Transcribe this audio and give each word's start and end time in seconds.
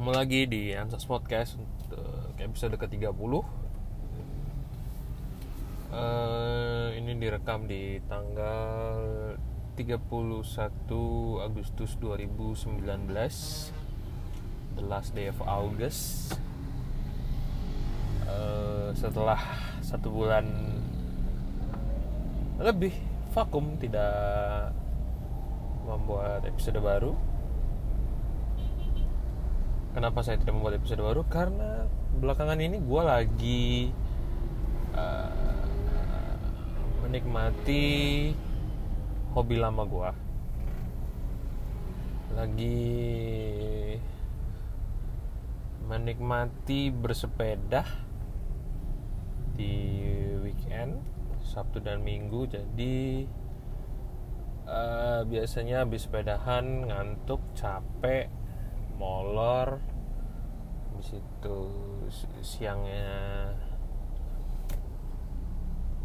Ketemu 0.00 0.16
lagi 0.16 0.48
di 0.48 0.72
Ansas 0.72 1.04
Podcast 1.04 1.60
untuk 1.60 2.32
episode 2.40 2.72
ke-30 2.72 3.12
uh, 3.12 3.44
Ini 6.96 7.12
direkam 7.20 7.68
di 7.68 8.00
tanggal 8.08 8.96
31 9.76 10.00
Agustus 11.44 12.00
2019 12.00 14.80
The 14.80 14.84
last 14.88 15.12
day 15.12 15.28
of 15.28 15.36
August. 15.44 16.32
Uh, 18.24 18.96
Setelah 18.96 19.44
satu 19.84 20.08
bulan 20.08 20.48
lebih 22.56 22.96
vakum 23.36 23.76
tidak 23.76 24.72
membuat 25.84 26.48
episode 26.48 26.80
baru 26.80 27.12
kenapa 29.92 30.22
saya 30.22 30.38
tidak 30.38 30.54
membuat 30.56 30.78
episode 30.78 31.02
baru? 31.02 31.22
Karena 31.26 31.86
belakangan 32.18 32.58
ini 32.62 32.78
gue 32.78 33.02
lagi 33.02 33.64
uh, 34.94 35.64
menikmati 37.06 37.84
hobi 39.30 39.56
lama 39.58 39.86
gue 39.86 40.10
lagi 42.30 42.78
menikmati 45.90 46.94
bersepeda 46.94 47.82
di 49.58 49.74
weekend 50.38 51.02
Sabtu 51.42 51.82
dan 51.82 52.06
Minggu. 52.06 52.46
Jadi 52.46 53.26
uh, 54.70 55.26
biasanya 55.26 55.82
habis 55.82 56.06
sepedahan 56.06 56.86
ngantuk 56.86 57.42
capek 57.58 58.30
molor. 59.00 59.80
Di 61.00 61.02
situ 61.08 61.58
siangnya 62.44 63.48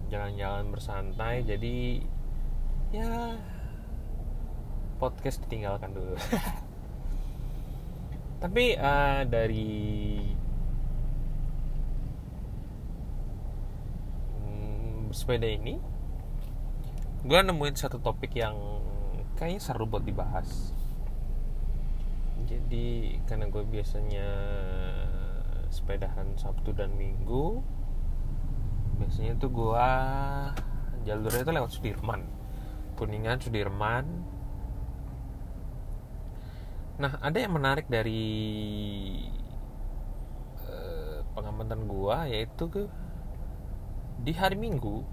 jalan-jalan 0.08 0.72
bersantai 0.72 1.44
jadi 1.44 2.00
ya 2.96 3.36
podcast 4.96 5.44
ditinggalkan 5.44 5.92
dulu. 5.92 6.16
Tapi 8.44 8.78
uh, 8.80 9.28
dari 9.28 9.76
hmm, 14.40 15.12
sepeda 15.12 15.50
ini 15.50 15.76
gue 17.26 17.40
nemuin 17.42 17.76
satu 17.76 17.98
topik 18.00 18.38
yang 18.38 18.54
kayaknya 19.34 19.60
seru 19.60 19.90
buat 19.90 20.06
dibahas 20.06 20.72
jadi 22.44 23.16
karena 23.24 23.48
gue 23.48 23.64
biasanya 23.64 24.28
sepedahan 25.72 26.36
Sabtu 26.36 26.76
dan 26.76 26.92
Minggu 27.00 27.64
biasanya 29.00 29.40
tuh 29.40 29.52
gue 29.52 29.90
jalurnya 31.08 31.42
itu 31.44 31.54
lewat 31.56 31.72
Sudirman. 31.72 32.22
Kuningan 33.00 33.40
Sudirman. 33.40 34.06
Nah 37.00 37.20
ada 37.20 37.38
yang 37.40 37.56
menarik 37.56 37.88
dari 37.88 38.24
uh, 40.64 41.24
pengamatan 41.36 41.88
gue 41.88 42.18
yaitu 42.32 42.64
ke 42.72 42.84
di 44.24 44.32
hari 44.32 44.56
Minggu 44.56 45.04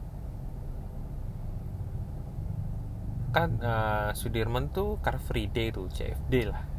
kan 3.34 3.50
uh, 3.58 4.10
Sudirman 4.14 4.70
tuh 4.70 5.00
Car 5.02 5.18
Free 5.18 5.48
Day 5.50 5.72
tuh 5.74 5.90
CFD 5.90 6.52
lah 6.52 6.71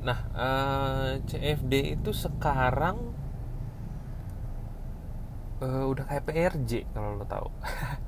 Nah, 0.00 0.16
uh, 0.32 1.20
eh, 1.20 1.28
CFD 1.28 2.00
itu 2.00 2.16
sekarang 2.16 3.12
uh, 5.60 5.84
udah 5.92 6.08
kayak 6.08 6.24
PRJ 6.24 6.88
kalau 6.96 7.20
lo 7.20 7.28
tahu. 7.28 7.52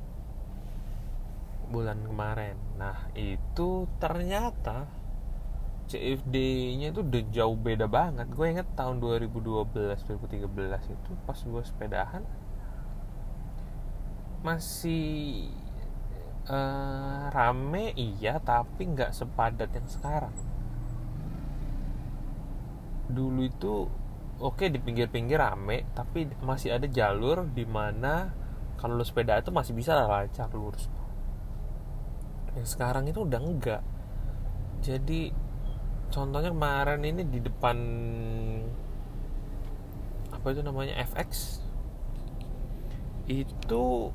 Bulan 1.72 2.04
kemarin. 2.04 2.56
Nah 2.76 3.09
itu 3.16 3.88
ternyata 3.97 4.84
CFD 5.88 6.37
nya 6.76 6.93
itu 6.93 7.00
udah 7.00 7.22
jauh 7.32 7.56
beda 7.56 7.88
banget. 7.88 8.28
Gue 8.28 8.53
inget 8.53 8.69
tahun 8.76 9.00
2012 9.00 9.72
2013 9.72 10.44
itu 10.93 11.10
pas 11.25 11.41
gue 11.41 11.62
sepedahan 11.65 12.22
masih 14.38 15.50
uh, 16.47 17.26
rame 17.34 17.91
iya 17.99 18.38
tapi 18.38 18.87
nggak 18.87 19.10
sepadat 19.10 19.66
yang 19.75 19.88
sekarang 19.91 20.31
dulu 23.08 23.41
itu 23.44 23.88
oke 24.38 24.62
okay, 24.62 24.69
di 24.70 24.78
pinggir-pinggir 24.78 25.41
rame 25.41 25.88
tapi 25.96 26.28
masih 26.44 26.78
ada 26.78 26.86
jalur 26.86 27.48
di 27.50 27.66
mana 27.66 28.30
kalau 28.78 28.94
lu 28.94 29.02
sepeda 29.02 29.34
itu 29.42 29.50
masih 29.50 29.74
bisa 29.74 30.06
lancar 30.06 30.46
lurus. 30.54 30.86
Yang 32.54 32.78
sekarang 32.78 33.10
itu 33.10 33.26
udah 33.26 33.41
enggak. 33.42 33.82
Jadi 34.78 35.34
contohnya 36.14 36.54
kemarin 36.54 37.02
ini 37.02 37.26
di 37.26 37.42
depan 37.42 37.76
apa 40.30 40.46
itu 40.54 40.62
namanya 40.62 40.94
FX 41.02 41.58
itu 43.26 44.14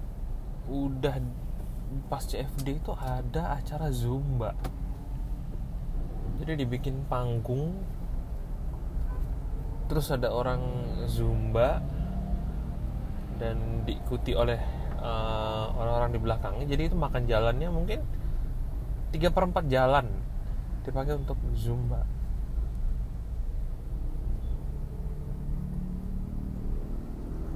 udah 0.72 1.16
pas 2.08 2.24
CFD 2.24 2.80
itu 2.80 2.96
ada 2.96 3.60
acara 3.60 3.92
zumba. 3.92 4.56
Jadi 6.40 6.64
dibikin 6.64 7.04
panggung 7.12 7.84
terus 9.94 10.10
ada 10.10 10.34
orang 10.34 10.58
zumba 11.06 11.78
dan 13.38 13.86
diikuti 13.86 14.34
oleh 14.34 14.58
uh, 14.98 15.70
orang-orang 15.78 16.18
di 16.18 16.20
belakangnya. 16.26 16.66
Jadi 16.66 16.90
itu 16.90 16.98
makan 16.98 17.30
jalannya 17.30 17.70
mungkin 17.70 18.02
3 19.14 19.30
per 19.30 19.44
4 19.54 19.70
jalan 19.70 20.10
dipakai 20.82 21.14
untuk 21.14 21.38
zumba. 21.54 22.02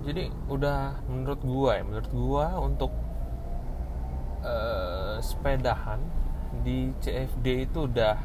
Jadi 0.05 0.29
udah 0.45 1.01
menurut 1.09 1.41
gua 1.41 1.81
ya 1.81 1.83
menurut 1.89 2.11
gua 2.13 2.45
untuk 2.61 2.93
uh, 4.45 5.17
sepedahan 5.25 6.05
di 6.61 6.93
CFD 7.01 7.65
itu 7.65 7.89
udah 7.89 8.15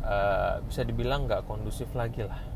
uh, 0.00 0.64
bisa 0.64 0.80
dibilang 0.80 1.28
nggak 1.28 1.44
kondusif 1.44 1.92
lagi 1.92 2.24
lah 2.24 2.51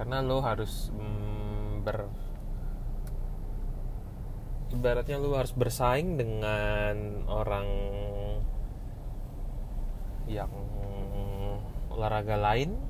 karena 0.00 0.24
lo 0.24 0.40
harus 0.40 0.88
mm, 0.96 1.84
ber 1.84 2.08
ibaratnya 4.72 5.20
lo 5.20 5.36
harus 5.36 5.52
bersaing 5.52 6.16
dengan 6.16 7.28
orang 7.28 7.68
yang 10.24 10.48
olahraga 11.92 12.40
lain. 12.40 12.80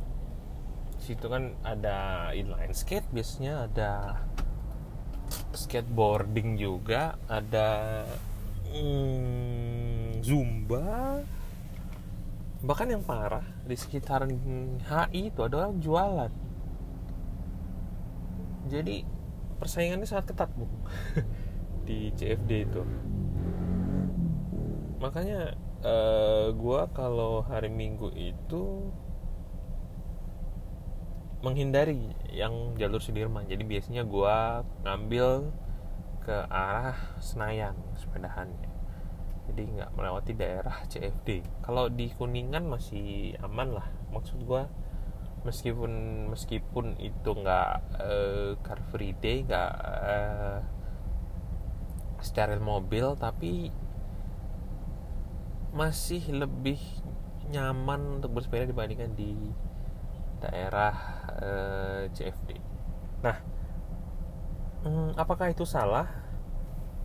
Situ 1.02 1.26
kan 1.26 1.58
ada 1.66 2.30
inline 2.30 2.70
skate 2.78 3.10
biasanya 3.10 3.66
ada 3.66 4.22
skateboarding 5.50 6.54
juga 6.62 7.18
ada 7.26 8.06
mm, 8.70 10.22
zumba. 10.22 11.26
Bahkan 12.62 12.86
yang 12.86 13.02
parah 13.02 13.42
di 13.66 13.74
sekitaran 13.74 14.30
HI 14.86 15.34
itu 15.34 15.42
ada 15.42 15.66
orang 15.66 15.82
jualan 15.82 16.49
jadi 18.70 19.02
persaingannya 19.58 20.06
sangat 20.06 20.30
ketat 20.30 20.50
bu. 20.54 20.70
Di 21.86 22.14
CFD 22.14 22.70
itu. 22.70 22.82
Makanya 25.02 25.58
uh, 25.82 25.90
eh, 25.90 26.46
gue 26.54 26.80
kalau 26.94 27.42
hari 27.42 27.68
Minggu 27.68 28.14
itu 28.14 28.88
menghindari 31.40 32.12
yang 32.30 32.76
jalur 32.76 33.00
Sudirman. 33.00 33.48
Jadi 33.48 33.64
biasanya 33.64 34.04
gue 34.04 34.36
ngambil 34.86 35.50
ke 36.20 36.36
arah 36.46 36.96
Senayan 37.18 37.74
sepedahannya. 37.96 38.70
Jadi 39.50 39.62
nggak 39.66 39.90
melewati 39.98 40.32
daerah 40.36 40.84
CFD 40.86 41.42
kalau 41.64 41.90
di 41.90 42.12
Kuningan 42.12 42.68
masih 42.68 43.34
aman 43.42 43.80
lah. 43.80 43.88
Maksud 44.14 44.44
gue 44.44 44.62
meskipun 45.40 45.92
meskipun 46.28 47.00
itu 47.00 47.30
nggak 47.32 47.72
uh, 47.96 48.50
car 48.60 48.80
free 48.92 49.16
day 49.16 49.40
nggak 49.44 49.72
uh, 49.80 50.60
steril 52.20 52.60
mobil 52.60 53.16
tapi 53.16 53.72
masih 55.72 56.20
lebih 56.34 56.78
nyaman 57.50 58.20
untuk 58.20 58.36
bersepeda 58.36 58.68
dibandingkan 58.70 59.14
di 59.14 59.34
daerah 60.40 60.94
uh, 61.36 62.06
eh, 62.06 62.14
CFD. 62.16 62.50
Nah, 63.20 63.36
hmm, 64.86 65.18
apakah 65.20 65.52
itu 65.52 65.68
salah? 65.68 66.08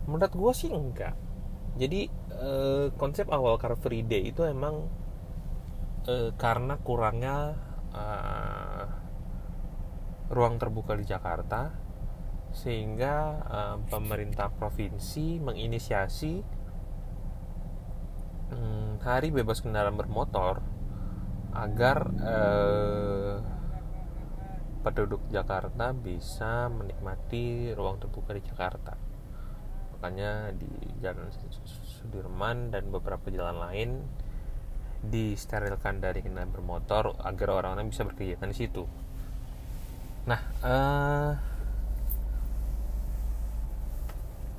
Menurut 0.08 0.32
gue 0.32 0.52
sih 0.56 0.70
enggak. 0.72 1.14
Jadi 1.76 2.08
uh, 2.32 2.88
konsep 2.96 3.28
awal 3.28 3.60
Car 3.60 3.76
Free 3.76 4.00
Day 4.00 4.32
itu 4.32 4.40
emang 4.48 4.88
uh, 6.08 6.30
karena 6.40 6.80
kurangnya 6.80 7.52
uh, 7.96 8.84
ruang 10.28 10.60
terbuka 10.60 10.92
di 10.94 11.08
Jakarta, 11.08 11.72
sehingga 12.52 13.40
uh, 13.48 13.76
pemerintah 13.88 14.52
provinsi 14.52 15.40
menginisiasi 15.40 16.32
um, 18.52 19.00
hari 19.02 19.32
bebas 19.32 19.64
kendaraan 19.64 19.96
bermotor 19.96 20.62
agar 21.56 21.98
eh, 22.20 23.36
penduduk 24.84 25.24
Jakarta 25.32 25.96
bisa 25.96 26.68
menikmati 26.68 27.72
ruang 27.72 27.96
terbuka 27.96 28.36
di 28.36 28.42
Jakarta. 28.44 28.92
Makanya 29.96 30.52
di 30.52 30.68
Jalan 31.00 31.32
Sudirman 31.64 32.68
dan 32.68 32.92
beberapa 32.92 33.32
jalan 33.32 33.56
lain 33.56 33.90
disterilkan 35.08 36.02
dari 36.02 36.20
kendaraan 36.20 36.50
bermotor 36.50 37.16
agar 37.22 37.48
orang-orang 37.62 37.88
bisa 37.88 38.02
berkegiatan 38.02 38.50
di 38.50 38.56
situ. 38.56 38.84
Nah, 40.26 40.40
eh, 40.66 41.30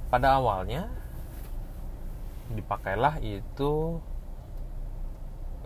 pada 0.08 0.40
awalnya 0.40 0.88
dipakailah 2.48 3.20
itu 3.20 4.00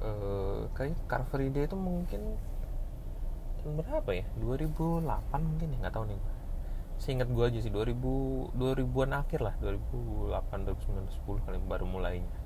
uh, 0.02 0.66
kayak 0.74 0.98
Car 1.06 1.22
Free 1.30 1.54
Day 1.54 1.70
itu 1.70 1.78
mungkin 1.78 2.42
berapa 3.62 4.10
ya? 4.10 4.26
2008 4.42 5.06
mungkin 5.38 5.68
ya 5.70 5.78
nggak 5.86 5.94
tahu 5.94 6.10
nih. 6.10 6.18
Seingat 6.98 7.30
gue 7.30 7.46
aja 7.46 7.60
sih 7.62 7.70
2000 7.70 8.58
2000-an 8.58 9.12
akhir 9.14 9.40
lah 9.46 9.54
2008 9.62 10.66
2009 10.66 11.22
2010 11.30 11.46
kali 11.46 11.58
baru 11.70 11.86
mulainya 11.86 12.41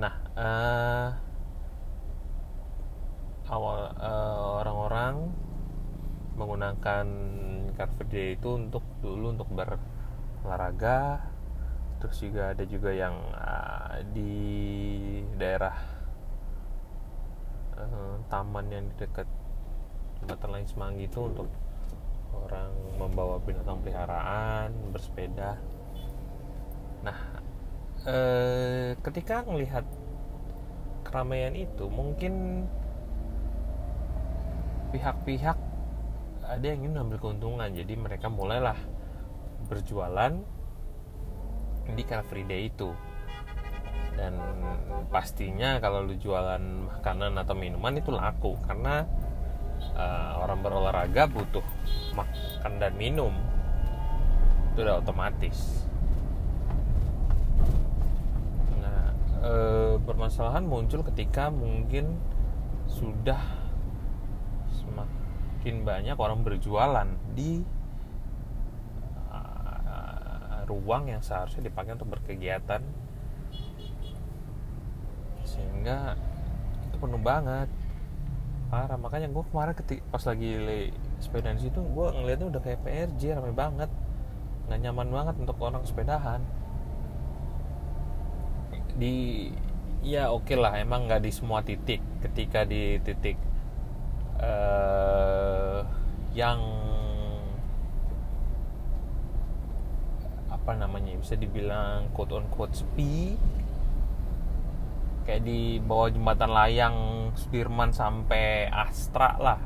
nah 0.00 0.14
uh, 0.32 1.08
awal 3.52 3.92
uh, 4.00 4.64
orang-orang 4.64 5.28
menggunakan 6.40 7.06
Car 7.76 7.90
Free 8.00 8.40
itu 8.40 8.48
untuk 8.56 8.84
dulu 9.04 9.36
untuk 9.36 9.48
berolahraga. 9.52 11.28
Terus 12.00 12.16
juga 12.24 12.56
ada 12.56 12.64
juga 12.64 12.96
yang 12.96 13.12
uh, 13.36 14.00
di 14.16 14.32
daerah 15.36 16.00
taman 18.30 18.70
yang 18.70 18.84
di 18.86 18.94
dekat 19.00 19.26
jembatan 20.20 20.48
lain 20.54 20.66
Semanggi 20.68 21.04
itu 21.10 21.20
untuk 21.26 21.48
orang 22.30 22.70
membawa 22.94 23.42
binatang 23.42 23.82
peliharaan 23.82 24.70
bersepeda. 24.94 25.58
Nah 27.02 27.39
uh, 28.06 28.96
ketika 29.04 29.44
melihat 29.44 29.84
keramaian 31.04 31.52
itu 31.58 31.90
mungkin 31.90 32.64
pihak-pihak 34.94 35.58
ada 36.46 36.64
yang 36.66 36.86
ingin 36.86 37.02
ambil 37.06 37.18
keuntungan. 37.22 37.70
Jadi 37.70 37.94
mereka 37.94 38.26
mulailah 38.26 38.78
berjualan 39.70 40.34
di 41.90 42.02
Car 42.06 42.26
Free 42.26 42.46
Day 42.46 42.70
itu. 42.70 42.90
Dan 44.18 44.36
pastinya 45.08 45.78
kalau 45.78 46.04
lu 46.04 46.18
jualan 46.18 46.60
makanan 46.60 47.38
atau 47.40 47.54
minuman 47.54 47.94
itu 47.96 48.10
laku 48.10 48.58
karena 48.66 49.06
uh, 49.94 50.42
orang 50.42 50.60
berolahraga 50.60 51.30
butuh 51.30 51.64
makan 52.18 52.72
dan 52.82 52.92
minum. 52.98 53.32
Itu 54.74 54.82
udah 54.82 54.98
otomatis 55.02 55.86
nah 58.80 59.12
e, 59.40 59.52
permasalahan 60.04 60.64
muncul 60.64 61.00
ketika 61.12 61.48
mungkin 61.48 62.20
sudah 62.90 63.40
semakin 64.70 65.86
banyak 65.86 66.16
orang 66.18 66.42
berjualan 66.42 67.08
di 67.36 67.62
uh, 69.30 70.66
ruang 70.66 71.12
yang 71.12 71.22
seharusnya 71.22 71.70
dipakai 71.70 71.94
untuk 71.94 72.10
berkegiatan. 72.18 72.82
Sehingga 75.46 76.18
itu 76.90 76.96
penuh 76.98 77.22
banget. 77.22 77.70
Parah 78.70 78.98
makanya 78.98 79.26
gue 79.30 79.44
kemarin 79.50 79.74
ketik 79.74 80.00
pas 80.14 80.22
lagi 80.22 80.50
sepeda 81.18 81.50
di 81.50 81.66
situ 81.66 81.82
gue 81.82 82.06
ngeliatnya 82.14 82.46
udah 82.54 82.62
kayak 82.62 82.82
PRJ 82.86 83.38
ramai 83.38 83.54
banget. 83.54 83.90
Nggak 84.66 84.78
nyaman 84.90 85.08
banget 85.10 85.34
untuk 85.38 85.58
orang 85.62 85.82
sepedahan 85.86 86.42
di 88.96 89.48
ya 90.00 90.32
oke 90.32 90.48
okay 90.48 90.56
lah 90.56 90.80
emang 90.80 91.06
nggak 91.06 91.22
di 91.22 91.30
semua 91.32 91.60
titik. 91.60 92.00
Ketika 92.24 92.64
di 92.64 92.96
titik 93.04 93.36
uh, 94.40 95.84
yang 96.32 96.60
apa 100.50 100.76
namanya 100.76 101.16
bisa 101.16 101.34
dibilang 101.36 102.12
quote 102.12 102.36
on 102.36 102.46
quote 102.52 102.76
sepi 102.76 103.34
kayak 105.24 105.42
di 105.44 105.80
bawah 105.80 106.12
jembatan 106.12 106.50
layang 106.52 106.96
Sudirman 107.36 107.92
sampai 107.92 108.68
Astra 108.72 109.36
lah. 109.36 109.60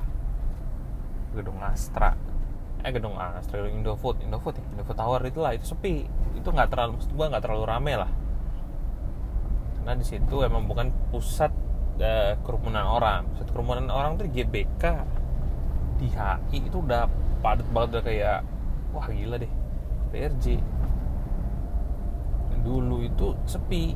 Gedung 1.34 1.62
Astra. 1.62 2.14
Eh 2.84 2.92
gedung 2.92 3.16
Astra 3.16 3.62
gedung 3.62 3.80
Indofood 3.80 4.20
Indofood 4.22 4.60
ya? 4.60 4.64
Indofood 4.76 4.98
Tower 4.98 5.22
itulah 5.24 5.54
itu 5.54 5.70
sepi. 5.70 6.04
Itu 6.34 6.50
nggak 6.50 6.68
terlalu 6.74 6.98
gua 7.14 7.26
nggak 7.32 7.44
terlalu 7.46 7.64
rame 7.64 7.94
lah 7.96 8.23
karena 9.84 10.00
di 10.00 10.06
situ 10.08 10.40
emang 10.40 10.64
bukan 10.64 10.88
pusat 11.12 11.52
uh, 12.00 12.32
kerumunan 12.40 12.88
orang. 12.88 13.28
Pusat 13.36 13.48
kerumunan 13.52 13.92
orang 13.92 14.16
tuh 14.16 14.32
GBK 14.32 14.84
di 16.00 16.08
HI 16.08 16.72
itu 16.72 16.80
udah 16.80 17.04
padat 17.44 17.68
banget 17.68 18.00
udah 18.00 18.02
kayak 18.08 18.38
wah 18.96 19.04
gila 19.12 19.36
deh 19.36 19.52
PRJ 20.08 20.56
dulu 22.64 23.04
itu 23.04 23.36
sepi. 23.44 23.92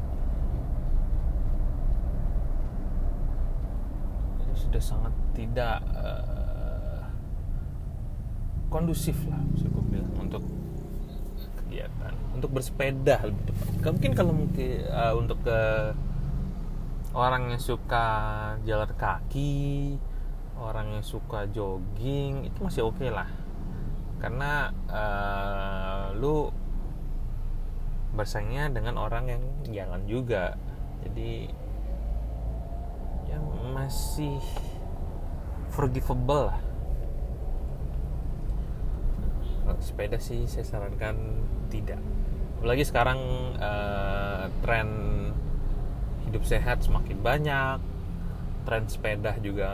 Sudah 4.52 4.82
sangat 4.84 5.14
tidak 5.32 5.80
uh, 5.96 7.00
kondusif 8.68 9.16
lah 9.32 9.40
bisa 9.56 9.72
gue 9.72 9.84
bilang 9.88 10.12
untuk 10.20 10.44
kegiatan. 11.68 12.12
Untuk 12.32 12.56
bersepeda 12.56 13.28
lebih 13.28 13.52
tepat. 13.52 13.92
Mungkin 13.92 14.12
kalau 14.16 14.32
mungkin 14.32 14.88
uh, 14.88 15.14
untuk 15.20 15.44
ke 15.44 15.60
orang 17.12 17.52
yang 17.52 17.60
suka 17.60 18.08
jalan 18.64 18.90
kaki 18.96 19.96
orang 20.58 20.98
yang 20.98 21.04
suka 21.06 21.46
jogging 21.54 22.48
itu 22.48 22.58
masih 22.64 22.88
oke 22.88 22.96
okay 22.96 23.12
lah. 23.12 23.28
Karena 24.18 24.72
uh, 24.90 26.16
lu 26.16 26.50
bersaingnya 28.16 28.72
dengan 28.72 28.98
orang 28.98 29.30
yang 29.30 29.42
jalan 29.70 30.02
juga. 30.08 30.58
Jadi 31.04 31.52
yang 33.28 33.44
masih 33.76 34.40
forgivable 35.70 36.48
lah 36.48 36.67
sepeda 39.80 40.16
sih 40.16 40.48
saya 40.48 40.64
sarankan 40.64 41.44
tidak. 41.68 42.00
Apalagi 42.58 42.84
sekarang 42.88 43.20
uh, 43.60 44.48
tren 44.64 44.88
hidup 46.26 46.44
sehat 46.44 46.84
semakin 46.84 47.18
banyak 47.24 47.78
tren 48.68 48.84
sepeda 48.84 49.32
juga 49.40 49.70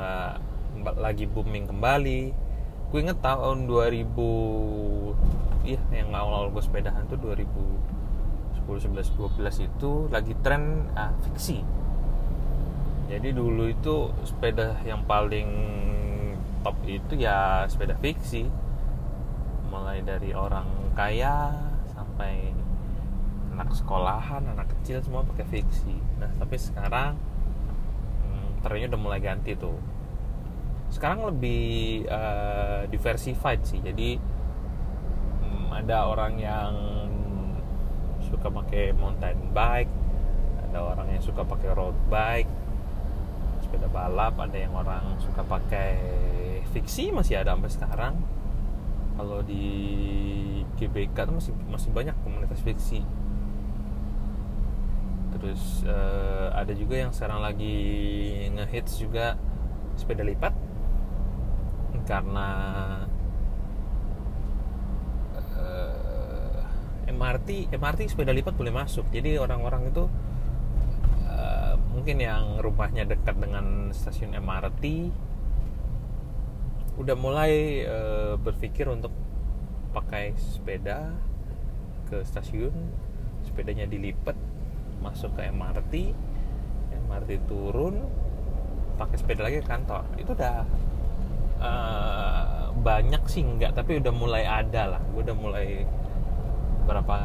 lagi 0.99 1.27
booming 1.27 1.71
kembali. 1.71 2.23
Gue 2.95 3.01
inget 3.03 3.19
tahun 3.19 3.67
2000 3.67 4.07
iya 5.65 5.81
yang 5.91 6.13
awal-awal 6.13 6.53
gue 6.53 6.63
sepedahan 6.63 7.09
tuh 7.09 7.17
2010 7.19 8.69
11 8.69 9.17
12 9.17 9.67
itu 9.67 9.91
lagi 10.13 10.37
tren 10.45 10.93
uh, 10.95 11.11
fiksi. 11.27 11.65
Jadi 13.11 13.35
dulu 13.35 13.69
itu 13.69 14.15
sepeda 14.25 14.79
yang 14.87 15.05
paling 15.05 15.49
top 16.65 16.77
itu 16.89 17.21
ya 17.21 17.69
sepeda 17.69 17.93
fiksi 18.01 18.49
mulai 19.75 19.99
dari 20.07 20.31
orang 20.31 20.95
kaya 20.95 21.51
sampai 21.91 22.55
anak 23.59 23.75
sekolahan 23.75 24.47
anak 24.55 24.71
kecil 24.79 25.03
semua 25.03 25.27
pakai 25.27 25.47
fiksi. 25.51 25.99
Nah 26.23 26.31
tapi 26.39 26.55
sekarang 26.55 27.19
hmm, 28.23 28.63
trennya 28.63 28.95
udah 28.95 29.01
mulai 29.03 29.19
ganti 29.19 29.59
tuh. 29.59 29.75
Sekarang 30.95 31.27
lebih 31.27 32.07
uh, 32.07 32.87
diversified 32.87 33.67
sih. 33.67 33.83
Jadi 33.83 34.15
um, 35.43 35.75
ada 35.75 36.07
orang 36.07 36.39
yang 36.39 36.71
suka 38.23 38.47
pakai 38.47 38.95
mountain 38.95 39.51
bike 39.51 39.91
ada 40.71 40.91
orang 40.91 41.07
yang 41.15 41.23
suka 41.23 41.47
pakai 41.47 41.71
road 41.77 41.95
bike 42.11 42.51
sepeda 43.63 43.87
balap 43.87 44.35
ada 44.41 44.59
yang 44.59 44.75
orang 44.75 45.15
suka 45.23 45.45
pakai 45.47 45.93
fiksi 46.75 47.15
masih 47.15 47.39
ada 47.39 47.55
sampai 47.55 47.71
sekarang 47.71 48.15
kalau 49.15 49.41
di 49.47 49.65
GBK 50.75 51.15
tuh 51.15 51.35
masih 51.39 51.53
masih 51.71 51.91
banyak 51.95 52.17
komunitas 52.27 52.59
fiksi. 52.63 53.01
Terus 55.35 55.87
uh, 55.87 56.51
ada 56.55 56.73
juga 56.75 56.99
yang 56.99 57.11
sekarang 57.15 57.43
lagi 57.43 57.77
ngehits 58.55 58.99
juga 58.99 59.39
sepeda 59.95 60.27
lipat. 60.27 60.55
Karena 62.05 62.49
uh, 65.39 66.63
eh, 67.09 67.11
MRT 67.15 67.73
MRT 67.73 68.01
sepeda 68.11 68.35
lipat 68.35 68.55
boleh 68.59 68.75
masuk. 68.75 69.07
Jadi 69.15 69.39
orang-orang 69.39 69.95
itu 69.95 70.05
uh, 71.31 71.75
mungkin 71.95 72.19
yang 72.19 72.59
rumahnya 72.59 73.07
dekat 73.07 73.39
dengan 73.39 73.95
stasiun 73.95 74.35
MRT 74.35 74.85
udah 76.95 77.17
mulai 77.19 77.83
uh, 77.85 78.35
berpikir 78.39 78.87
untuk 78.87 79.11
pakai 79.91 80.35
sepeda 80.39 81.15
ke 82.11 82.23
stasiun. 82.23 82.75
Sepedanya 83.45 83.85
dilipat 83.85 84.35
masuk 85.05 85.37
ke 85.37 85.45
MRT 85.53 86.17
MRT 87.05 87.47
turun 87.47 88.09
pakai 88.97 89.17
sepeda 89.19 89.47
lagi 89.47 89.61
ke 89.61 89.67
kantor. 89.69 90.03
Itu 90.17 90.33
udah 90.35 90.57
uh, 91.61 92.75
banyak 92.75 93.23
sih 93.31 93.43
enggak 93.43 93.77
tapi 93.79 93.99
udah 94.01 94.15
mulai 94.15 94.43
ada 94.47 94.97
lah. 94.97 95.03
Gue 95.13 95.23
udah 95.23 95.37
mulai 95.37 95.87
berapa 96.85 97.17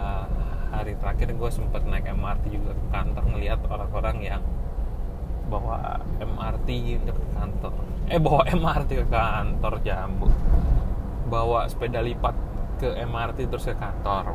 hari 0.70 0.94
terakhir 1.02 1.34
gue 1.34 1.50
sempat 1.50 1.82
naik 1.90 2.06
MRT 2.14 2.54
juga 2.54 2.78
ke 2.78 2.86
kantor 2.94 3.24
ngelihat 3.34 3.60
orang-orang 3.66 4.18
yang 4.22 4.44
bawa 5.50 5.98
MRT 6.22 7.02
untuk 7.02 7.18
ke 7.18 7.28
kantor 7.34 7.74
eh 8.10 8.18
bawa 8.18 8.42
MRT 8.50 8.90
ke 8.90 9.06
kantor 9.06 9.74
jambu 9.86 10.28
bawa 11.30 11.70
sepeda 11.70 12.02
lipat 12.02 12.34
ke 12.82 12.90
MRT 13.06 13.46
terus 13.46 13.70
ke 13.70 13.76
kantor 13.78 14.34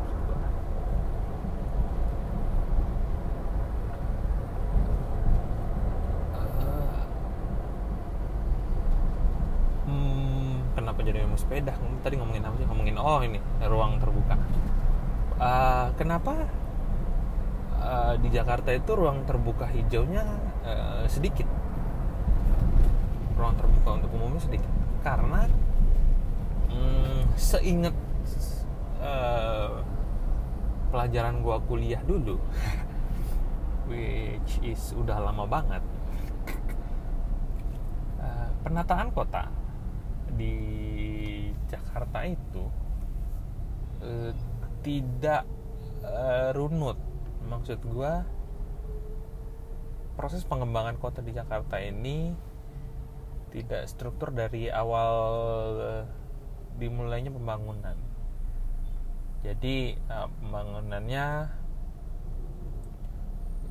jadi 11.05 11.21
ilmu 11.21 11.37
sepeda? 11.37 11.77
Tadi 12.01 12.17
ngomongin 12.17 12.43
apa 12.43 12.55
sih? 12.57 12.65
Ngomongin 12.65 12.97
oh 12.97 13.21
ini 13.21 13.37
ruang 13.61 14.01
terbuka. 14.01 14.35
Uh, 15.37 15.87
kenapa? 15.95 16.49
Uh, 17.77 18.17
di 18.17 18.33
Jakarta 18.33 18.73
itu 18.73 18.97
ruang 18.97 19.21
terbuka 19.29 19.69
hijaunya 19.69 20.25
uh, 20.65 21.05
sedikit 21.05 21.45
ruang 23.35 23.55
terbuka 23.59 24.01
untuk 24.01 24.11
umumnya 24.15 24.41
sedikit. 24.41 24.71
Karena 25.05 25.45
hmm, 26.71 27.21
seingat 27.37 27.95
uh, 29.03 29.83
pelajaran 30.89 31.43
gua 31.43 31.59
kuliah 31.61 32.01
dulu 32.01 32.39
which 33.91 34.57
is 34.65 34.95
udah 34.97 35.21
lama 35.21 35.45
banget 35.45 35.83
uh, 38.17 38.49
penataan 38.65 39.13
kota 39.13 39.51
di 40.33 40.55
Jakarta 41.69 42.25
itu 42.25 42.65
uh, 44.01 44.31
tidak 44.85 45.47
uh, 46.05 46.49
runut. 46.53 46.97
Maksud 47.45 47.77
gue 47.85 48.13
proses 50.17 50.41
pengembangan 50.47 50.97
kota 50.97 51.19
di 51.19 51.35
Jakarta 51.35 51.77
ini 51.81 52.33
tidak 53.55 53.87
struktur 53.87 54.35
dari 54.35 54.67
awal 54.67 55.13
uh, 55.79 56.03
dimulainya 56.75 57.31
pembangunan. 57.31 57.95
Jadi 59.47 59.95
uh, 60.11 60.27
pembangunannya 60.43 61.25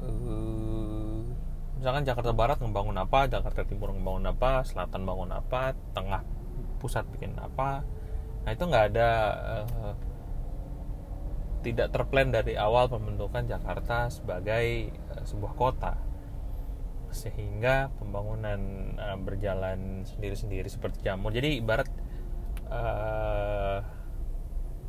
uh, 0.00 1.20
misalkan 1.76 2.08
Jakarta 2.08 2.32
Barat 2.32 2.56
ngebangun 2.64 2.96
apa 2.96 3.28
Jakarta 3.28 3.60
Timur 3.68 3.92
ngebangun 3.92 4.32
apa 4.32 4.64
Selatan 4.64 5.04
bangun 5.04 5.36
apa 5.36 5.76
tengah 5.92 6.24
pusat 6.80 7.04
bikin 7.12 7.36
apa. 7.36 7.84
Nah 8.48 8.50
itu 8.56 8.64
nggak 8.64 8.96
ada 8.96 9.10
uh, 9.68 9.94
tidak 11.60 11.92
terplan 11.92 12.32
dari 12.32 12.56
awal 12.56 12.88
pembentukan 12.88 13.44
Jakarta 13.44 14.08
sebagai 14.08 14.96
uh, 15.12 15.24
sebuah 15.28 15.52
kota 15.60 16.13
sehingga 17.14 17.94
pembangunan 17.96 18.58
uh, 18.98 19.16
berjalan 19.16 20.02
sendiri-sendiri 20.02 20.66
seperti 20.66 21.06
jamur. 21.06 21.30
Jadi 21.30 21.62
ibarat 21.62 21.88
uh, 22.68 23.78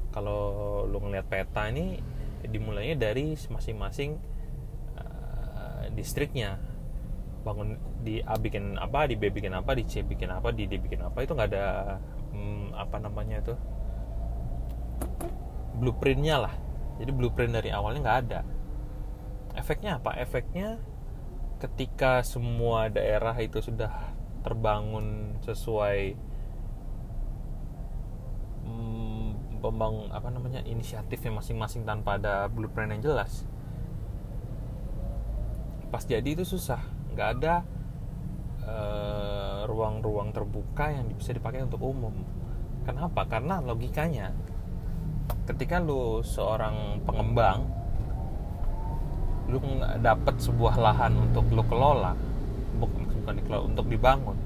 kalau 0.10 0.84
lu 0.90 0.98
ngeliat 1.06 1.30
peta 1.30 1.70
ini 1.70 2.02
dimulainya 2.44 2.98
dari 2.98 3.38
masing-masing 3.38 4.18
uh, 4.98 5.86
distriknya. 5.94 6.58
Bangun 7.46 7.78
di 8.02 8.26
A 8.26 8.42
bikin 8.42 8.82
apa 8.82 9.06
di 9.06 9.14
B 9.22 9.30
bikin 9.30 9.54
apa 9.54 9.78
di 9.78 9.86
C 9.86 10.02
bikin 10.02 10.34
apa 10.34 10.50
di 10.50 10.66
D 10.66 10.82
bikin 10.82 11.06
apa 11.06 11.22
itu 11.22 11.38
nggak 11.38 11.50
ada 11.54 11.66
hmm, 12.34 12.74
apa 12.74 12.98
namanya 12.98 13.38
itu 13.46 13.54
blueprintnya 15.78 16.42
lah. 16.42 16.54
Jadi 16.98 17.12
blueprint 17.14 17.54
dari 17.54 17.70
awalnya 17.70 18.02
nggak 18.02 18.20
ada. 18.26 18.42
Efeknya 19.54 20.02
apa? 20.02 20.18
Efeknya 20.18 20.82
ketika 21.60 22.22
semua 22.22 22.92
daerah 22.92 23.34
itu 23.40 23.64
sudah 23.64 24.14
terbangun 24.44 25.40
sesuai 25.42 26.14
hmm, 28.68 29.60
pembang 29.64 30.12
apa 30.14 30.30
namanya 30.30 30.62
inisiatifnya 30.68 31.42
masing-masing 31.42 31.88
tanpa 31.88 32.20
ada 32.22 32.46
blueprint 32.52 32.94
yang 32.94 33.02
jelas 33.02 33.48
pas 35.96 36.04
jadi 36.04 36.28
itu 36.28 36.44
susah. 36.44 36.84
Nggak 37.16 37.30
ada 37.40 37.56
eh, 38.68 39.60
ruang-ruang 39.64 40.30
uh, 40.32 40.36
terbuka 40.36 40.92
yang 40.92 41.08
bisa 41.16 41.32
dipakai 41.32 41.64
untuk 41.64 41.80
umum. 41.88 42.12
Kenapa? 42.84 43.24
Karena 43.32 43.64
logikanya 43.64 44.36
ketika 45.48 45.80
lu 45.80 46.20
seorang 46.20 47.00
pengembang 47.08 47.66
lu 49.50 49.62
dapat 50.02 50.36
sebuah 50.42 50.76
lahan 50.78 51.14
untuk 51.22 51.46
lu 51.54 51.62
kelola 51.70 52.18
bukan 52.82 53.34
dikelola 53.42 53.64
untuk 53.66 53.86
dibangun 53.90 54.38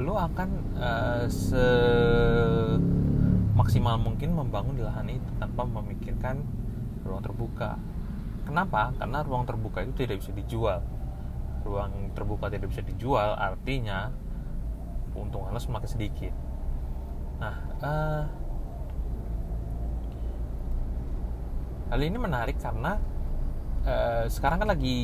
lu 0.00 0.16
akan 0.16 0.48
uh, 0.80 1.24
se 1.28 1.66
maksimal 3.52 4.00
mungkin 4.00 4.32
membangun 4.32 4.80
di 4.80 4.82
lahan 4.82 5.06
itu 5.12 5.30
tanpa 5.36 5.68
memikirkan 5.68 6.40
ruang 7.04 7.20
terbuka. 7.20 7.76
Kenapa? 8.48 8.96
Karena 8.96 9.20
ruang 9.20 9.44
terbuka 9.44 9.84
itu 9.84 9.92
tidak 10.02 10.24
bisa 10.24 10.32
dijual. 10.32 10.80
Ruang 11.62 12.10
terbuka 12.16 12.48
tidak 12.48 12.72
bisa 12.72 12.82
dijual 12.82 13.36
artinya 13.36 14.08
keuntungannya 15.12 15.60
semakin 15.60 15.90
sedikit. 15.92 16.34
Nah 17.38 17.56
uh, 17.84 18.24
hal 21.92 22.00
ini 22.00 22.16
menarik 22.16 22.56
karena 22.56 22.96
uh, 23.86 24.24
sekarang 24.30 24.62
kan 24.62 24.68
lagi 24.72 25.00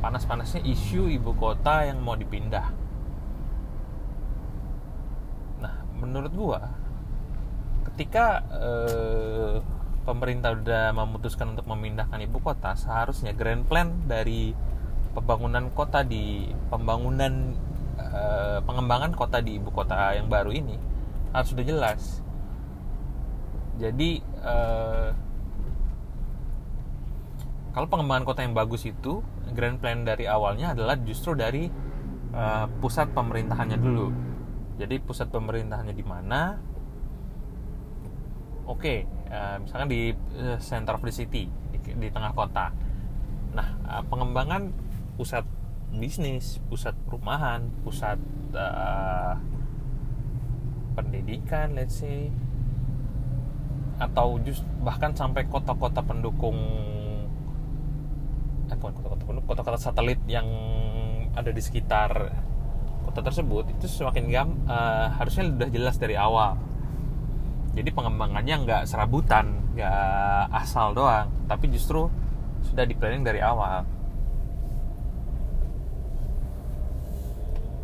panas-panasnya 0.00 0.64
isu 0.64 1.12
ibu 1.12 1.36
kota 1.36 1.84
yang 1.84 2.00
mau 2.00 2.16
dipindah 2.16 2.72
nah 5.60 5.74
menurut 6.00 6.32
gua 6.32 6.60
ketika 7.92 8.40
uh, 8.48 9.60
pemerintah 10.04 10.56
udah 10.56 10.90
memutuskan 10.96 11.52
untuk 11.52 11.68
memindahkan 11.68 12.18
ibu 12.24 12.40
kota, 12.40 12.72
seharusnya 12.74 13.36
grand 13.36 13.68
plan 13.68 13.92
dari 14.08 14.56
pembangunan 15.12 15.68
kota 15.70 16.02
di 16.02 16.48
pembangunan 16.72 17.54
uh, 18.00 18.58
pengembangan 18.64 19.12
kota 19.12 19.44
di 19.44 19.60
ibu 19.60 19.68
kota 19.70 20.16
yang 20.16 20.26
baru 20.26 20.50
ini 20.54 20.76
harus 21.30 21.52
sudah 21.52 21.64
jelas. 21.66 22.02
Jadi 23.78 24.20
uh, 24.44 25.14
kalau 27.70 27.86
pengembangan 27.86 28.24
kota 28.26 28.40
yang 28.42 28.54
bagus 28.54 28.86
itu 28.86 29.22
grand 29.54 29.78
plan 29.78 30.02
dari 30.02 30.26
awalnya 30.26 30.74
adalah 30.74 30.98
justru 30.98 31.38
dari 31.38 31.70
uh, 32.34 32.66
pusat 32.82 33.10
pemerintahannya 33.14 33.78
dulu. 33.78 34.08
Jadi 34.80 34.96
pusat 35.02 35.28
pemerintahannya 35.28 35.94
di 35.94 36.04
mana? 36.06 36.56
Oke, 38.70 39.04
okay, 39.04 39.20
uh, 39.30 39.56
misalkan 39.62 39.88
di 39.88 40.14
uh, 40.38 40.58
center 40.58 40.98
of 40.98 41.02
the 41.06 41.14
city 41.14 41.46
di, 41.70 41.78
di 41.78 42.08
tengah 42.10 42.34
kota 42.34 42.74
nah 43.50 43.66
uh, 43.86 44.02
pengembangan 44.06 44.70
pusat 45.18 45.42
bisnis 45.90 46.62
pusat 46.70 46.94
perumahan 47.06 47.66
pusat 47.82 48.18
uh, 48.54 49.34
pendidikan 50.94 51.74
let's 51.74 51.98
say 51.98 52.30
atau 53.98 54.38
just 54.46 54.62
bahkan 54.80 55.12
sampai 55.12 55.44
kota-kota 55.50 56.00
pendukung 56.00 56.56
eh 58.70 58.76
bukan 58.78 58.94
kota-kota 58.94 59.42
kota-kota 59.42 59.78
satelit 59.78 60.22
yang 60.30 60.46
ada 61.34 61.50
di 61.50 61.62
sekitar 61.62 62.30
kota 63.10 63.26
tersebut 63.26 63.66
itu 63.74 63.90
semakin 63.90 64.24
gam 64.30 64.48
uh, 64.70 65.10
harusnya 65.18 65.50
sudah 65.50 65.68
jelas 65.74 65.96
dari 65.98 66.14
awal. 66.14 66.54
Jadi 67.74 67.90
pengembangannya 67.90 68.66
nggak 68.66 68.82
serabutan 68.86 69.74
nggak 69.74 70.50
asal 70.54 70.94
doang 70.94 71.30
tapi 71.46 71.70
justru 71.70 72.10
sudah 72.62 72.86
di 72.86 72.94
planning 72.94 73.26
dari 73.26 73.42
awal. 73.42 73.82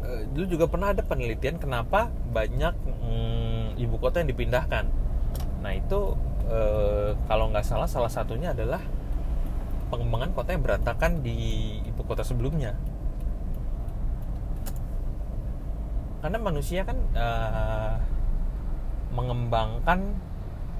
Uh, 0.06 0.22
dulu 0.30 0.46
juga 0.46 0.66
pernah 0.70 0.94
ada 0.94 1.02
penelitian 1.02 1.58
kenapa 1.58 2.10
banyak 2.30 2.74
mm, 2.78 3.82
ibu 3.82 3.96
kota 3.98 4.22
yang 4.22 4.30
dipindahkan. 4.30 4.86
Nah 5.62 5.72
itu 5.74 6.14
uh, 6.46 7.18
kalau 7.26 7.50
nggak 7.50 7.66
salah 7.66 7.90
salah 7.90 8.10
satunya 8.10 8.54
adalah 8.54 8.78
pengembangan 9.86 10.30
kota 10.34 10.54
yang 10.54 10.62
berantakan 10.66 11.22
di 11.22 11.36
ibu 11.86 12.02
kota 12.02 12.26
sebelumnya. 12.26 12.74
Karena 16.20 16.38
manusia 16.42 16.82
kan 16.82 16.98
uh, 17.14 17.94
mengembangkan 19.14 20.18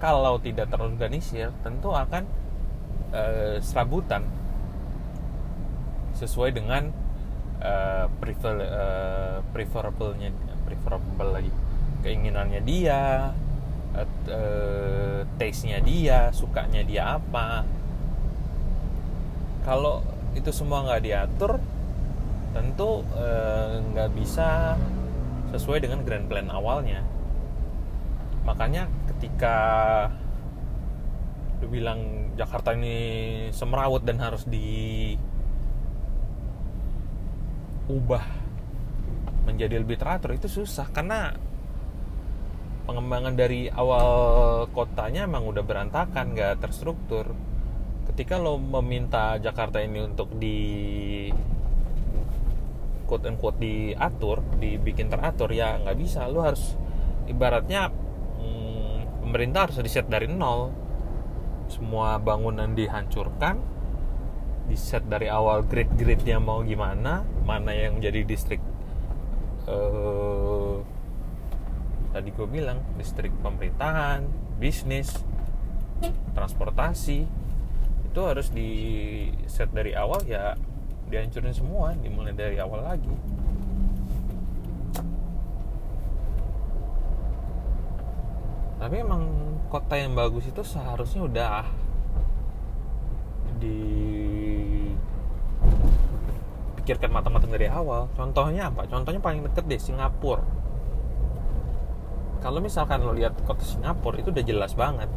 kalau 0.03 0.37
tidak 0.43 0.69
terorganisir 0.69 1.55
tentu 1.63 1.95
akan 1.95 2.27
uh, 3.15 3.57
serabutan 3.63 4.27
sesuai 6.17 6.51
dengan 6.57 6.91
uh, 7.63 8.11
prefer 8.19 8.55
uh, 8.59 9.39
preferable-nya 9.55 10.35
preferable 10.67 11.31
lagi. 11.31 11.53
Keinginannya 12.03 12.61
dia 12.67 13.31
uh, 13.95 15.21
taste-nya 15.39 15.79
dia 15.79 16.35
sukanya 16.35 16.83
dia 16.83 17.17
apa 17.21 17.63
kalau 19.67 20.07
itu 20.39 20.55
semua 20.55 20.87
nggak 20.87 21.03
diatur 21.03 21.59
tentu 22.55 23.03
nggak 23.93 24.09
uh, 24.09 24.15
bisa 24.15 24.79
sesuai 25.51 25.83
dengan 25.83 26.07
grand 26.07 26.31
plan 26.31 26.47
awalnya. 26.49 27.03
Makanya 28.47 28.87
ketika 29.11 29.57
lu 31.59 31.67
bilang 31.67 32.31
Jakarta 32.39 32.79
ini 32.79 32.97
semerawut 33.51 34.07
dan 34.07 34.23
harus 34.23 34.47
diubah 34.47 35.11
menjadi 39.51 39.83
lebih 39.83 39.99
teratur 39.99 40.39
itu 40.39 40.47
susah. 40.47 40.87
Karena 40.95 41.35
pengembangan 42.87 43.35
dari 43.35 43.67
awal 43.67 44.07
kotanya 44.71 45.27
emang 45.27 45.43
udah 45.51 45.67
berantakan 45.67 46.39
nggak 46.39 46.63
terstruktur 46.63 47.35
ketika 48.13 48.39
lo 48.39 48.57
meminta 48.59 49.37
Jakarta 49.39 49.83
ini 49.83 50.01
untuk 50.03 50.35
di 50.37 50.59
quote 53.07 53.31
unquote 53.31 53.59
diatur 53.63 54.43
dibikin 54.59 55.07
teratur 55.11 55.51
ya 55.55 55.79
nggak 55.83 55.97
bisa. 55.99 56.27
Lo 56.27 56.43
harus 56.43 56.75
ibaratnya 57.27 57.91
pemerintah 59.27 59.67
harus 59.67 59.83
riset 59.83 60.07
dari 60.07 60.31
nol. 60.31 60.71
Semua 61.67 62.23
bangunan 62.23 62.79
dihancurkan 62.79 63.59
di 64.67 64.75
set 64.79 65.07
dari 65.07 65.31
awal 65.31 65.63
grid-gridnya 65.63 66.43
mau 66.43 66.63
gimana 66.63 67.23
mana 67.47 67.71
yang 67.71 68.03
jadi 68.03 68.27
distrik 68.27 68.59
uh, 69.71 70.83
tadi 72.11 72.35
gue 72.35 72.49
bilang 72.51 72.83
distrik 72.99 73.31
pemerintahan 73.47 74.27
bisnis 74.59 75.23
transportasi 76.35 77.46
itu 78.17 78.25
harus 78.25 78.49
di 78.49 78.73
set 79.45 79.69
dari 79.77 79.93
awal 79.93 80.25
ya 80.25 80.57
dihancurin 81.13 81.53
semua 81.53 81.93
dimulai 82.01 82.33
dari 82.33 82.57
awal 82.57 82.81
lagi. 82.81 83.13
Tapi 88.81 89.05
emang 89.05 89.21
kota 89.69 90.01
yang 90.01 90.17
bagus 90.17 90.49
itu 90.49 90.65
seharusnya 90.65 91.29
udah 91.29 91.69
dipikirkan 93.61 94.33
matang-matang 97.13 97.53
dari 97.53 97.69
awal. 97.69 98.09
Contohnya 98.17 98.73
apa? 98.73 98.89
Contohnya 98.89 99.21
paling 99.21 99.45
deket 99.45 99.69
deh 99.69 99.77
Singapura. 99.77 100.41
Kalau 102.41 102.65
misalkan 102.65 103.05
lo 103.05 103.13
lihat 103.13 103.37
kota 103.45 103.61
Singapura 103.61 104.25
itu 104.25 104.33
udah 104.33 104.41
jelas 104.41 104.73
banget 104.73 105.13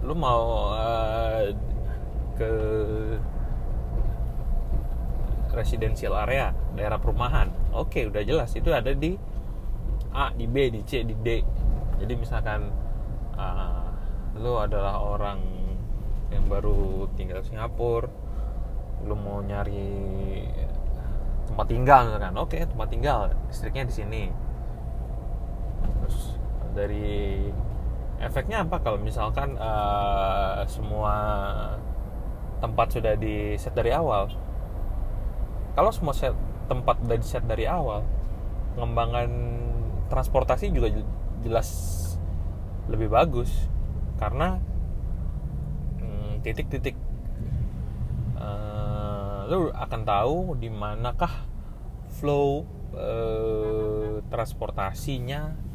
lo 0.00 0.14
mau 0.16 0.72
uh, 0.72 1.44
ke 2.40 2.50
residential 5.52 6.16
area 6.16 6.54
daerah 6.78 6.96
perumahan. 6.96 7.50
Oke 7.74 8.06
udah 8.08 8.22
jelas. 8.24 8.54
Itu 8.56 8.72
ada 8.72 8.94
di 8.94 9.18
A 10.14 10.32
di 10.34 10.46
B 10.46 10.70
di 10.72 10.80
C 10.86 11.04
di 11.04 11.14
D. 11.14 11.44
Jadi 12.00 12.12
misalkan 12.16 12.70
uh, 13.36 13.90
lo 14.40 14.62
adalah 14.62 15.02
orang 15.04 15.40
yang 16.30 16.46
baru 16.46 17.10
tinggal 17.18 17.42
di 17.42 17.50
Singapura 17.50 18.06
lo 19.00 19.16
mau 19.16 19.40
nyari 19.40 20.46
tempat 21.50 21.66
tinggal 21.66 22.00
misalkan. 22.08 22.34
Oke 22.38 22.56
okay, 22.56 22.62
tempat 22.64 22.88
tinggal 22.88 23.18
listriknya 23.50 23.84
di 23.90 23.94
sini. 23.94 24.22
Terus 26.00 26.18
dari 26.72 27.50
efeknya 28.20 28.68
apa 28.68 28.84
kalau 28.84 29.00
misalkan 29.00 29.56
uh, 29.56 30.60
semua 30.68 31.16
tempat 32.60 32.92
sudah 32.92 33.16
di 33.16 33.56
set 33.56 33.72
dari 33.72 33.90
awal? 33.90 34.28
Kalau 35.72 35.90
semua 35.90 36.12
set 36.12 36.36
tempat 36.68 37.00
sudah 37.00 37.16
di 37.16 37.26
set 37.26 37.44
dari 37.48 37.64
awal 37.64 38.04
pengembangan 38.76 39.30
transportasi 40.12 40.70
juga 40.70 40.92
jelas 41.40 41.68
lebih 42.92 43.08
bagus. 43.08 43.48
Karena 44.20 44.60
hmm, 45.98 46.44
titik-titik 46.44 46.94
uh, 48.36 49.48
lu 49.48 49.72
akan 49.72 50.00
tahu 50.04 50.36
di 50.60 50.68
manakah 50.68 51.48
flow 52.20 52.68
uh, 52.92 54.20
transportasinya. 54.28 55.72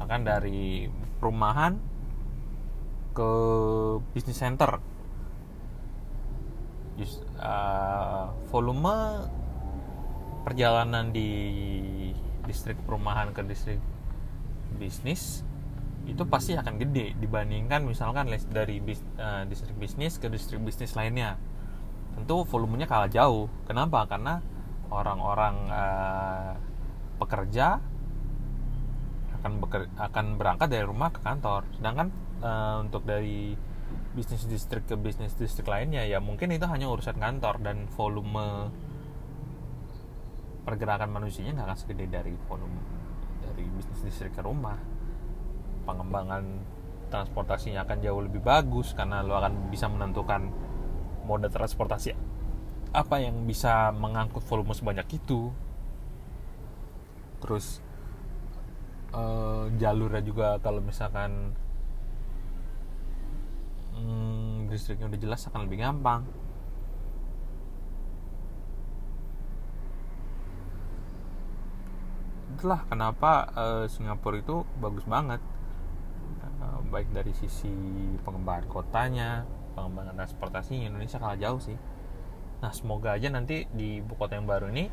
Akan 0.00 0.24
dari 0.24 0.88
perumahan 1.20 1.76
ke 3.12 3.30
bisnis 4.16 4.40
center. 4.40 4.80
Just, 6.96 7.20
uh, 7.36 8.32
volume 8.48 9.28
perjalanan 10.42 11.12
di 11.12 11.28
distrik 12.48 12.80
perumahan 12.88 13.30
ke 13.36 13.44
distrik 13.44 13.78
bisnis 14.80 15.44
itu 16.08 16.24
pasti 16.24 16.56
akan 16.56 16.80
gede 16.80 17.12
dibandingkan 17.20 17.84
misalkan 17.84 18.26
dari 18.48 18.80
bis, 18.80 19.04
uh, 19.20 19.44
distrik 19.44 19.76
bisnis 19.76 20.16
ke 20.16 20.32
distrik 20.32 20.64
bisnis 20.64 20.96
lainnya. 20.96 21.36
Tentu 22.16 22.42
volumenya 22.48 22.88
kalah 22.88 23.12
jauh. 23.12 23.46
Kenapa? 23.68 24.08
Karena 24.08 24.40
orang-orang 24.90 25.56
uh, 25.70 26.52
pekerja 27.20 27.78
akan 29.40 29.52
beker, 29.64 29.88
akan 29.96 30.36
berangkat 30.36 30.68
dari 30.68 30.84
rumah 30.84 31.08
ke 31.08 31.24
kantor. 31.24 31.64
Sedangkan 31.80 32.12
uh, 32.44 32.84
untuk 32.84 33.08
dari 33.08 33.56
bisnis 34.14 34.46
distrik 34.46 34.86
ke 34.86 34.94
bisnis 34.98 35.34
distrik 35.38 35.66
lainnya 35.66 36.02
ya 36.06 36.18
mungkin 36.22 36.50
itu 36.50 36.66
hanya 36.66 36.90
urusan 36.90 37.18
kantor 37.18 37.62
dan 37.62 37.86
volume 37.94 38.70
pergerakan 40.66 41.10
manusianya 41.10 41.58
nggak 41.58 41.66
akan 41.74 41.78
segede 41.78 42.06
dari 42.06 42.34
volume 42.46 42.78
dari 43.42 43.64
bisnis 43.66 44.00
listrik 44.06 44.36
ke 44.36 44.42
rumah. 44.44 44.78
Pengembangan 45.88 46.44
transportasinya 47.10 47.82
akan 47.82 47.98
jauh 47.98 48.22
lebih 48.22 48.44
bagus 48.44 48.94
karena 48.94 49.24
lo 49.24 49.34
akan 49.34 49.72
bisa 49.72 49.90
menentukan 49.90 50.52
mode 51.26 51.50
transportasi 51.50 52.14
apa 52.90 53.16
yang 53.22 53.46
bisa 53.46 53.90
mengangkut 53.94 54.42
volume 54.46 54.74
sebanyak 54.74 55.06
itu. 55.18 55.50
Terus 57.40 57.82
uh, 59.14 59.66
jalurnya 59.78 60.22
juga 60.22 60.58
kalau 60.62 60.82
misalkan 60.82 61.54
hmm, 63.94 64.70
listriknya 64.70 65.10
udah 65.10 65.20
jelas 65.20 65.46
akan 65.50 65.66
lebih 65.66 65.78
gampang. 65.82 66.22
Itulah 72.56 72.84
kenapa 72.92 73.48
uh, 73.56 73.84
Singapura 73.88 74.36
itu 74.38 74.62
bagus 74.78 75.06
banget. 75.08 75.40
Uh, 76.60 76.80
baik 76.92 77.08
dari 77.16 77.32
sisi 77.32 77.72
pengembangan 78.20 78.68
kotanya 78.68 79.48
pengembangan 79.72 80.12
transportasi 80.18 80.84
Indonesia 80.84 81.16
kalah 81.16 81.40
jauh 81.40 81.60
sih. 81.62 81.78
Nah 82.60 82.72
semoga 82.76 83.16
aja 83.16 83.32
nanti 83.32 83.64
di 83.72 84.04
ibu 84.04 84.12
kota 84.12 84.36
yang 84.36 84.44
baru 84.44 84.68
ini 84.68 84.92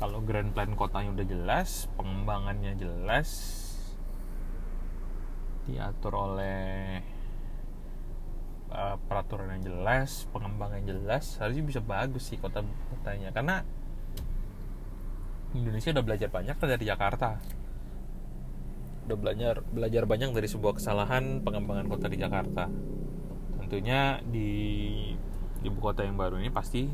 kalau 0.00 0.24
grand 0.24 0.48
plan 0.56 0.72
kotanya 0.72 1.12
udah 1.12 1.26
jelas 1.28 1.92
pengembangannya 2.00 2.72
jelas 2.80 3.28
diatur 5.68 6.16
oleh 6.16 7.04
uh, 8.72 8.96
peraturan 9.04 9.60
yang 9.60 9.64
jelas 9.68 10.24
pengembangan 10.32 10.80
yang 10.80 10.96
jelas 10.96 11.36
harusnya 11.36 11.64
bisa 11.68 11.80
bagus 11.84 12.32
sih 12.32 12.40
kota 12.40 12.64
kotanya. 12.64 13.28
Karena 13.30 13.60
Indonesia 15.52 15.92
udah 15.92 16.04
belajar 16.06 16.28
banyak 16.32 16.56
dari 16.56 16.84
Jakarta. 16.88 17.36
Udah 19.04 19.16
belajar 19.20 19.54
belajar 19.68 20.02
banyak 20.08 20.30
dari 20.32 20.48
sebuah 20.48 20.80
kesalahan 20.80 21.44
pengembangan 21.44 21.86
kota 21.92 22.08
di 22.08 22.16
Jakarta. 22.16 22.72
Tentunya 23.60 24.24
di 24.24 24.50
ibu 25.60 25.76
kota 25.76 26.08
yang 26.08 26.16
baru 26.16 26.40
ini 26.40 26.48
pasti 26.48 26.88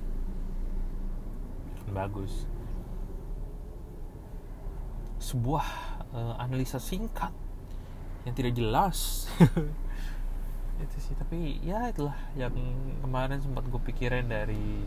bagus 1.86 2.55
sebuah 5.26 5.66
uh, 6.14 6.34
analisa 6.38 6.78
singkat 6.78 7.34
yang 8.22 8.34
tidak 8.38 8.54
jelas. 8.54 9.26
Itu 10.82 10.96
sih 11.02 11.18
tapi 11.18 11.58
ya 11.66 11.90
itulah 11.90 12.14
yang 12.38 12.54
kemarin 13.02 13.42
sempat 13.42 13.66
gue 13.66 13.80
pikirin 13.90 14.30
dari 14.30 14.86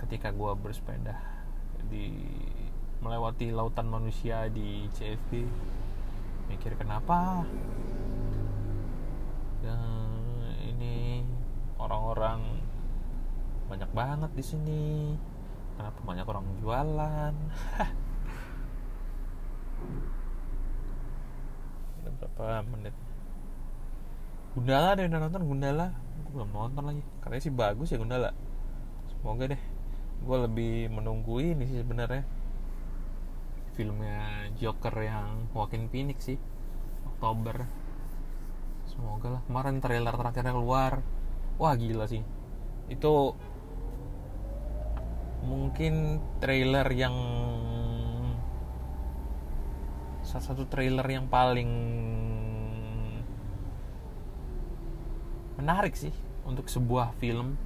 ketika 0.00 0.32
gue 0.32 0.52
bersepeda 0.56 1.18
di 1.92 2.14
melewati 3.04 3.52
lautan 3.52 3.90
manusia 3.90 4.48
di 4.48 4.86
CFD 4.96 5.44
mikir 6.48 6.72
kenapa? 6.80 7.44
Ini 10.64 11.20
orang-orang 11.76 12.40
banyak 13.68 13.90
banget 13.92 14.30
di 14.32 14.44
sini. 14.46 14.86
Kenapa 15.76 16.00
banyak 16.02 16.26
orang 16.26 16.46
jualan 16.64 17.34
berapa 22.18 22.66
menit? 22.66 22.94
Gundala 24.58 24.98
deh 24.98 25.06
udah 25.06 25.20
nonton 25.22 25.42
Gundala. 25.46 25.86
Gue 26.26 26.30
belum 26.34 26.50
nonton 26.50 26.82
lagi. 26.82 27.02
Katanya 27.22 27.42
sih 27.42 27.54
bagus 27.54 27.88
ya 27.94 27.98
Gundala. 28.02 28.30
Semoga 29.14 29.54
deh. 29.54 29.62
Gue 30.26 30.36
lebih 30.50 30.90
menunggu 30.90 31.38
ini 31.38 31.64
sih 31.70 31.78
sebenarnya. 31.78 32.26
Filmnya 33.78 34.50
Joker 34.58 34.94
yang 34.98 35.46
Joaquin 35.54 35.86
Phoenix 35.86 36.26
sih. 36.26 36.38
Oktober. 37.06 37.62
Semoga 38.90 39.38
lah. 39.38 39.42
Kemarin 39.46 39.78
trailer 39.78 40.14
terakhirnya 40.18 40.54
keluar. 40.58 41.06
Wah 41.62 41.74
gila 41.78 42.10
sih. 42.10 42.26
Itu 42.90 43.38
mungkin 45.46 46.18
trailer 46.42 46.90
yang 46.90 47.14
salah 50.28 50.44
satu 50.44 50.68
trailer 50.68 51.08
yang 51.08 51.24
paling 51.24 51.72
menarik 55.56 55.96
sih 55.96 56.12
untuk 56.44 56.68
sebuah 56.68 57.16
film. 57.16 57.56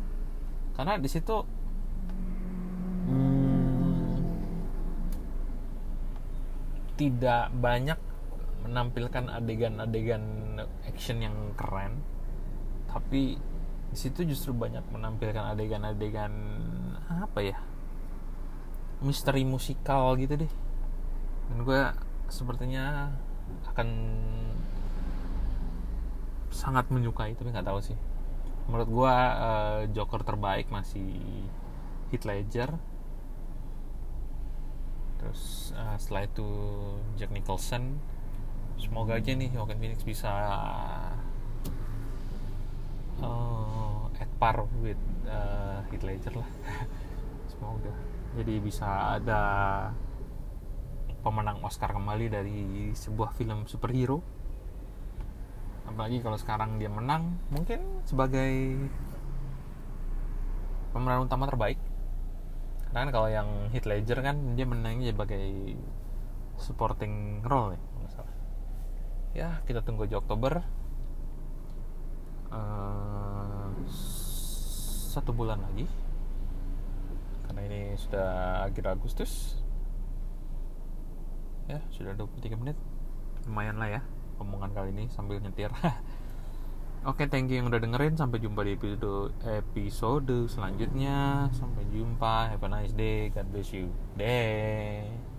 Karena 0.79 0.95
di 0.95 1.11
situ 1.11 1.43
hmm, 3.11 4.15
tidak 6.95 7.51
banyak 7.51 7.99
menampilkan 8.63 9.27
adegan-adegan 9.27 10.23
action 10.87 11.19
yang 11.19 11.35
keren. 11.59 11.99
Tapi 12.87 13.43
di 13.91 13.97
situ 13.99 14.23
justru 14.23 14.55
banyak 14.55 14.87
menampilkan 14.87 15.51
adegan-adegan 15.51 16.33
apa 17.11 17.43
ya 17.43 17.59
misteri 19.03 19.43
musikal 19.43 20.15
gitu 20.15 20.47
deh. 20.47 20.53
Dan 21.51 21.67
gue 21.67 22.12
sepertinya 22.33 23.13
akan 23.69 23.89
sangat 26.49 26.89
menyukai 26.89 27.37
tapi 27.37 27.53
nggak 27.53 27.69
tahu 27.69 27.81
sih. 27.85 27.99
Menurut 28.73 28.89
gue 28.89 29.13
uh, 29.13 29.81
Joker 29.93 30.25
terbaik 30.25 30.73
masih 30.73 31.21
Heath 32.09 32.25
Ledger. 32.25 32.73
Terus 35.21 35.77
uh, 35.77 35.97
setelah 36.01 36.25
itu 36.25 36.49
Jack 37.21 37.29
Nicholson. 37.37 38.01
Semoga 38.81 39.21
aja 39.21 39.37
nih 39.37 39.53
Joaquin 39.53 39.79
Phoenix 39.79 40.01
bisa 40.03 40.33
uh, 43.21 44.09
at 44.23 44.31
par 44.39 44.65
with 44.81 44.99
uh, 45.29 45.85
Heath 45.93 46.07
Ledger 46.07 46.41
lah. 46.41 46.51
Semoga 47.53 47.93
jadi 48.33 48.55
bisa 48.65 49.21
ada 49.21 49.43
pemenang 51.23 51.63
Oscar 51.63 51.95
kembali 51.95 52.27
dari 52.27 52.61
sebuah 52.93 53.31
film 53.39 53.65
superhero. 53.71 54.19
Apalagi 55.87 56.19
kalau 56.19 56.35
sekarang 56.35 56.83
dia 56.83 56.91
menang 56.91 57.39
mungkin 57.55 58.03
sebagai 58.03 58.77
pemeran 60.91 61.25
utama 61.25 61.47
terbaik. 61.47 61.79
Karena 62.91 63.09
kan 63.09 63.11
kalau 63.15 63.29
yang 63.31 63.49
Heath 63.71 63.87
Ledger 63.87 64.21
kan 64.21 64.59
dia 64.59 64.67
menangnya 64.67 65.15
sebagai 65.15 65.79
supporting 66.59 67.41
role 67.47 67.79
ya 67.79 67.81
salah. 68.11 68.37
Ya 69.33 69.49
kita 69.65 69.81
tunggu 69.87 70.11
di 70.11 70.19
Oktober. 70.19 70.61
Uh, 72.53 73.73
satu 75.09 75.33
bulan 75.33 75.63
lagi. 75.63 75.89
Karena 77.49 77.61
ini 77.65 77.97
sudah 77.97 78.65
akhir 78.69 78.93
Agustus 78.93 79.62
ya 81.71 81.79
sudah 81.95 82.15
23 82.15 82.59
menit 82.59 82.77
lumayan 83.47 83.79
lah 83.79 83.89
ya 83.89 84.01
omongan 84.39 84.71
kali 84.75 84.91
ini 84.95 85.05
sambil 85.11 85.39
nyetir 85.39 85.71
Oke, 87.03 87.27
okay, 87.27 87.35
thank 87.35 87.51
you 87.51 87.59
yang 87.59 87.67
udah 87.67 87.83
dengerin. 87.83 88.15
Sampai 88.15 88.39
jumpa 88.39 88.63
di 88.63 88.79
episode 88.79 89.35
episode 89.43 90.47
selanjutnya. 90.47 91.51
Sampai 91.51 91.83
jumpa. 91.91 92.55
Have 92.55 92.63
a 92.63 92.71
nice 92.71 92.95
day. 92.95 93.27
God 93.27 93.51
bless 93.51 93.75
you. 93.75 93.91
Deh. 94.15 95.32